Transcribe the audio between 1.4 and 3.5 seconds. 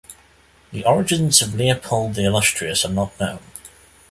of Leopold the Illustrious are not known.